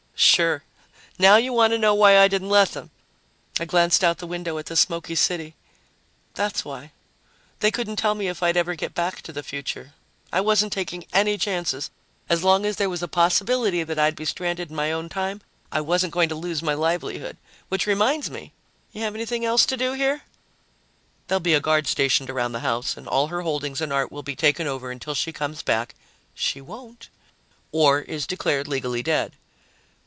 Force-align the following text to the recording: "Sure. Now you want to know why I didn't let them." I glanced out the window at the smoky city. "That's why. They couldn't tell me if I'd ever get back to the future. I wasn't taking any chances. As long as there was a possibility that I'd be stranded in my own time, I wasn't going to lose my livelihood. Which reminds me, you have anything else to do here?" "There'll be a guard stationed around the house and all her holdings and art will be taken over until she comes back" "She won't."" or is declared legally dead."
"Sure. 0.23 0.63
Now 1.17 1.37
you 1.37 1.51
want 1.51 1.73
to 1.73 1.79
know 1.79 1.95
why 1.95 2.19
I 2.19 2.27
didn't 2.27 2.49
let 2.49 2.73
them." 2.73 2.91
I 3.59 3.65
glanced 3.65 4.03
out 4.03 4.19
the 4.19 4.27
window 4.27 4.59
at 4.59 4.67
the 4.67 4.75
smoky 4.75 5.15
city. 5.15 5.55
"That's 6.35 6.63
why. 6.63 6.91
They 7.59 7.71
couldn't 7.71 7.95
tell 7.95 8.13
me 8.13 8.27
if 8.27 8.43
I'd 8.43 8.55
ever 8.55 8.75
get 8.75 8.93
back 8.93 9.23
to 9.23 9.33
the 9.33 9.41
future. 9.41 9.95
I 10.31 10.39
wasn't 10.39 10.73
taking 10.73 11.05
any 11.11 11.39
chances. 11.39 11.89
As 12.29 12.43
long 12.43 12.67
as 12.67 12.75
there 12.75 12.89
was 12.89 13.01
a 13.01 13.07
possibility 13.07 13.83
that 13.83 13.97
I'd 13.97 14.15
be 14.15 14.25
stranded 14.25 14.69
in 14.69 14.75
my 14.75 14.91
own 14.91 15.09
time, 15.09 15.41
I 15.71 15.81
wasn't 15.81 16.13
going 16.13 16.29
to 16.29 16.35
lose 16.35 16.61
my 16.61 16.75
livelihood. 16.75 17.37
Which 17.69 17.87
reminds 17.87 18.29
me, 18.29 18.53
you 18.91 19.01
have 19.01 19.15
anything 19.15 19.43
else 19.43 19.65
to 19.65 19.75
do 19.75 19.93
here?" 19.93 20.21
"There'll 21.27 21.39
be 21.39 21.55
a 21.55 21.59
guard 21.59 21.87
stationed 21.87 22.29
around 22.29 22.51
the 22.51 22.59
house 22.59 22.95
and 22.95 23.07
all 23.07 23.29
her 23.29 23.41
holdings 23.41 23.81
and 23.81 23.91
art 23.91 24.11
will 24.11 24.21
be 24.23 24.35
taken 24.35 24.67
over 24.67 24.91
until 24.91 25.15
she 25.15 25.33
comes 25.33 25.63
back" 25.63 25.95
"She 26.35 26.61
won't."" 26.61 27.09
or 27.71 28.01
is 28.01 28.27
declared 28.27 28.67
legally 28.67 29.01
dead." 29.01 29.33